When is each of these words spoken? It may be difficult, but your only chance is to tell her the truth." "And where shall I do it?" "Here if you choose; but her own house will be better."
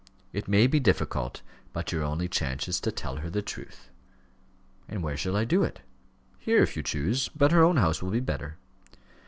It 0.33 0.47
may 0.47 0.65
be 0.65 0.79
difficult, 0.79 1.43
but 1.73 1.91
your 1.91 2.01
only 2.01 2.27
chance 2.27 2.67
is 2.67 2.79
to 2.79 2.91
tell 2.91 3.17
her 3.17 3.29
the 3.29 3.43
truth." 3.43 3.91
"And 4.89 5.03
where 5.03 5.15
shall 5.15 5.35
I 5.37 5.45
do 5.45 5.61
it?" 5.61 5.81
"Here 6.39 6.63
if 6.63 6.75
you 6.75 6.81
choose; 6.81 7.29
but 7.35 7.51
her 7.51 7.61
own 7.63 7.77
house 7.77 8.01
will 8.01 8.09
be 8.09 8.19
better." 8.19 8.57